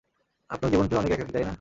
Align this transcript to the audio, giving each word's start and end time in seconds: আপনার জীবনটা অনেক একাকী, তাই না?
আপনার 0.49 0.71
জীবনটা 0.71 0.95
অনেক 0.97 1.11
একাকী, 1.11 1.31
তাই 1.31 1.43
না? 1.43 1.49